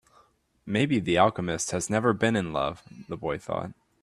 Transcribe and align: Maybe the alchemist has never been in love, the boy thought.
Maybe 0.65 0.99
the 0.99 1.19
alchemist 1.19 1.69
has 1.69 1.87
never 1.87 2.11
been 2.11 2.35
in 2.35 2.51
love, 2.51 2.81
the 3.07 3.15
boy 3.15 3.37
thought. 3.37 3.69